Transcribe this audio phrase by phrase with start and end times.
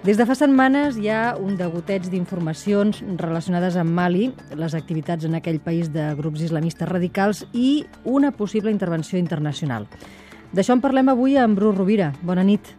[0.00, 5.36] Des de fa setmanes hi ha un degoteig d'informacions relacionades amb Mali, les activitats en
[5.36, 9.84] aquell país de grups islamistes radicals i una possible intervenció internacional.
[10.56, 12.14] D'això en parlem avui amb Bru Rovira.
[12.24, 12.72] Bona nit.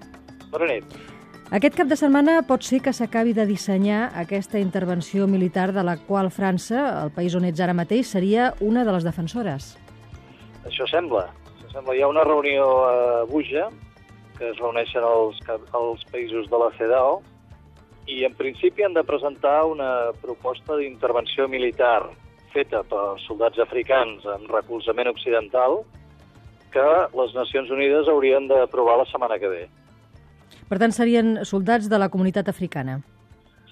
[0.49, 1.10] Bona nit.
[1.51, 5.97] Aquest cap de setmana pot ser que s'acabi de dissenyar aquesta intervenció militar de la
[5.99, 9.73] qual França, el país on ets ara mateix, seria una de les defensores.
[10.63, 11.25] Això sembla.
[11.57, 11.97] Això sembla.
[11.97, 13.65] Hi ha una reunió a Buja
[14.37, 17.19] que es reuneixen els, els països de la CEDAW
[18.15, 19.91] i en principi han de presentar una
[20.23, 22.07] proposta d'intervenció militar
[22.55, 25.81] feta per soldats africans amb recolzament occidental
[26.71, 26.87] que
[27.19, 29.63] les Nacions Unides haurien d'aprovar la setmana que ve.
[30.71, 33.01] Per tant, serien soldats de la comunitat africana?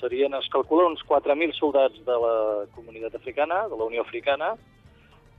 [0.02, 2.34] Serien, es calcula, uns 4.000 soldats de la
[2.76, 4.50] comunitat africana, de la Unió Africana,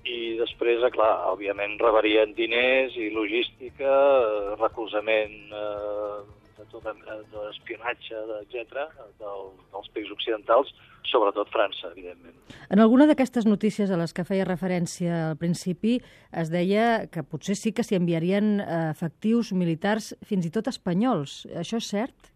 [0.08, 6.16] i després, eh, clar, òbviament rebarien diners i logística, eh, recolzament eh,
[6.60, 6.86] de tot
[7.32, 8.86] d'espionatge, etc.,
[9.20, 10.72] del, dels països occidentals,
[11.08, 12.36] sobretot França, evidentment.
[12.70, 15.98] En alguna d'aquestes notícies a les que feia referència al principi
[16.42, 21.42] es deia que potser sí que s'hi enviarien efectius militars fins i tot espanyols.
[21.62, 22.30] Això és cert?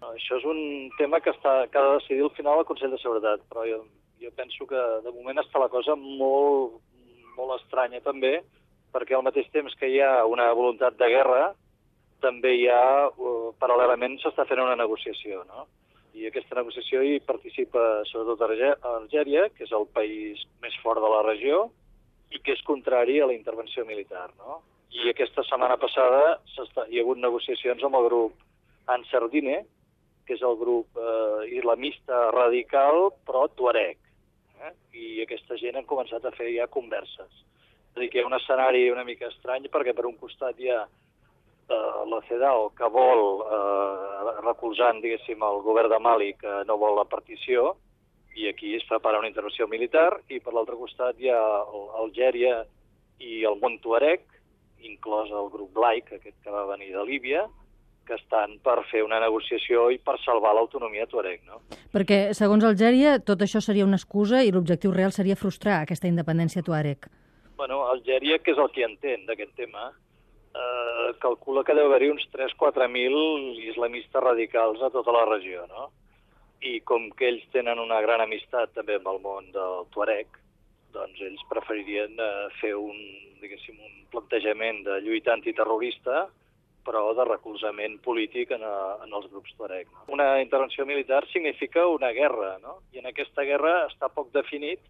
[0.00, 0.60] No, això és un
[0.98, 3.82] tema que, està, que ha de decidir al final el Consell de Seguretat, però jo,
[4.22, 6.78] jo penso que de moment està la cosa molt,
[7.36, 8.38] molt estranya també,
[8.94, 11.50] perquè al mateix temps que hi ha una voluntat de guerra,
[12.22, 15.66] també hi ha, uh, paral·lelament, s'està fent una negociació, no?
[16.14, 18.42] I aquesta negociació hi participa sobretot
[18.90, 21.68] Algèria, que és el país més fort de la regió,
[22.30, 24.60] i que és contrari a la intervenció militar, no?
[24.90, 26.40] I aquesta setmana passada
[26.88, 29.60] hi ha hagut negociacions amb el grup Ansar Dine,
[30.26, 33.98] que és el grup eh, islamista radical però tuareg,
[34.62, 34.72] eh?
[34.94, 37.30] i aquesta gent han començat a fer ja converses.
[37.90, 40.58] És a dir, que hi ha un escenari una mica estrany perquè per un costat
[40.58, 40.84] hi ha
[42.10, 47.06] la CEDAW que vol, eh, recolzant, diguéssim, el govern de Mali que no vol la
[47.08, 47.76] partició,
[48.36, 51.40] i aquí es prepara una intervenció militar, i per l'altre costat hi ha
[52.02, 52.64] Algèria
[53.18, 54.22] i el món Tuareg,
[54.86, 57.46] inclòs el grup laic, aquest que va venir de Líbia,
[58.10, 61.44] que estan per fer una negociació i per salvar l'autonomia tuareg.
[61.46, 61.60] No?
[61.94, 66.64] Perquè, segons Algèria, tot això seria una excusa i l'objectiu real seria frustrar aquesta independència
[66.66, 67.06] tuareg.
[67.60, 69.90] Bueno, Algèria, que és el que entén d'aquest tema,
[70.54, 75.90] eh, calcula que deu haver-hi uns 3-4.000 islamistes radicals a tota la regió, no?
[76.60, 80.28] I com que ells tenen una gran amistat també amb el món del tuareg,
[80.92, 82.98] doncs ells preferirien eh, fer un,
[83.40, 86.26] diguéssim, un plantejament de lluita antiterrorista
[86.84, 89.88] però de recolzament polític en, a, en els grups Tuareg.
[89.92, 90.06] No?
[90.16, 92.78] Una intervenció militar significa una guerra, no?
[92.92, 94.80] i en aquesta guerra està poc definit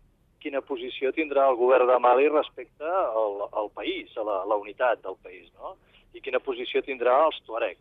[0.43, 5.03] quina posició tindrà el govern de Mali respecte al, al país, a la, la unitat
[5.05, 5.77] del país, no?
[6.15, 7.79] i quina posició tindrà els Tuareg.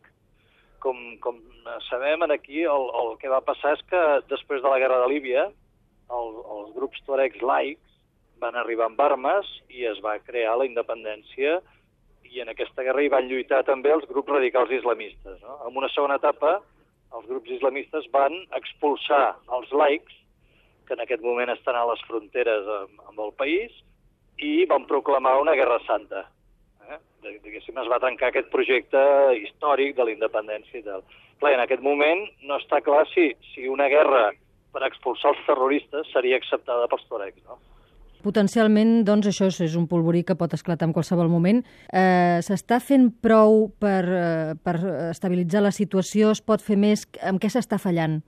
[0.84, 1.40] Com, com
[1.90, 5.50] sabem, aquí el, el que va passar és que després de la guerra de Líbia,
[6.09, 7.97] el, els grups tuaregs laics
[8.40, 11.59] van arribar amb armes i es va crear la independència
[12.30, 15.40] i en aquesta guerra hi van lluitar també els grups radicals islamistes.
[15.44, 15.58] No?
[15.68, 16.59] En una segona etapa,
[17.18, 20.16] els grups islamistes van expulsar els laics,
[20.90, 23.72] que en aquest moment estan a les fronteres amb, amb el país,
[24.42, 26.26] i van proclamar una guerra santa.
[26.90, 27.00] Eh?
[27.30, 29.02] Diguéssim, es va trencar aquest projecte
[29.38, 31.06] històric de la independència i tal.
[31.40, 34.30] Clar, en aquest moment no està clar si, si una guerra
[34.74, 37.60] per expulsar els terroristes seria acceptada pels tuaregs, no?
[38.20, 41.62] Potencialment, doncs, això és un polvorí que pot esclatar en qualsevol moment.
[41.88, 44.76] Eh, S'està fent prou per, eh, per
[45.14, 46.34] estabilitzar la situació?
[46.36, 47.06] Es pot fer més?
[47.24, 48.20] Amb què s'està fallant?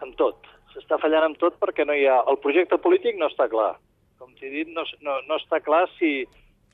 [0.00, 0.48] Amb tot.
[0.76, 2.20] S'està fallant amb tot perquè no hi ha...
[2.30, 3.74] El projecte polític no està clar.
[4.20, 6.26] Com t'he dit, no, no, no està clar si,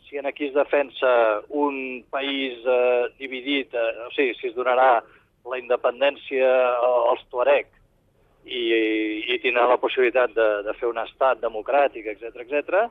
[0.06, 1.10] si en aquí es defensa
[1.48, 4.96] un país eh, dividit, eh, o sigui, si es donarà
[5.48, 6.48] la independència
[7.10, 7.70] als Tuareg
[8.44, 8.62] i,
[9.32, 12.82] i tindrà la possibilitat de, de fer un estat democràtic, etc etc.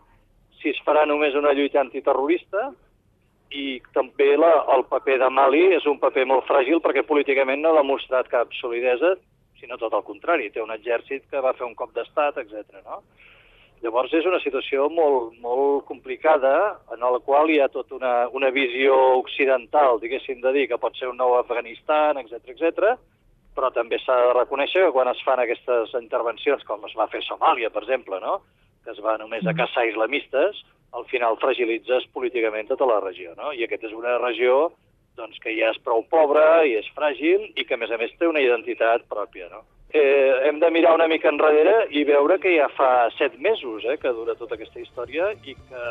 [0.62, 2.70] si es farà només una lluita antiterrorista
[3.52, 7.72] i també la, el paper de Mali és un paper molt fràgil perquè políticament no
[7.72, 9.18] ha demostrat cap solidesa,
[9.62, 12.82] sinó tot el contrari, té un exèrcit que va fer un cop d'estat, etc.
[12.84, 13.02] No?
[13.82, 16.54] Llavors és una situació molt, molt complicada
[16.94, 20.98] en la qual hi ha tota una, una visió occidental, diguéssim de dir, que pot
[21.00, 22.94] ser un nou Afganistan, etc etc
[23.56, 27.22] però també s'ha de reconèixer que quan es fan aquestes intervencions, com es va fer
[27.26, 28.40] Somàlia, per exemple, no?
[28.86, 30.62] que es va només a caçar islamistes,
[30.98, 33.36] al final fragilitzes políticament tota la regió.
[33.38, 33.52] No?
[33.54, 34.72] I aquesta és una regió
[35.22, 38.18] doncs, que ja és prou pobra i és fràgil i que, a més a més,
[38.18, 39.48] té una identitat pròpia.
[39.54, 39.64] No?
[39.94, 43.98] eh, hem de mirar una mica enrere i veure que ja fa set mesos eh,
[44.02, 45.84] que dura tota aquesta història i que,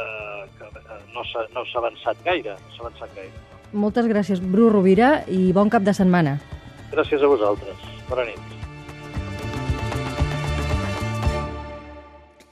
[0.58, 2.56] que eh, no s'ha no avançat gaire.
[2.56, 3.44] No s'ha avançat gaire.
[3.72, 6.38] Moltes gràcies, Bru Rovira, i bon cap de setmana.
[6.90, 7.86] Gràcies a vosaltres.
[8.08, 8.59] Bona nit.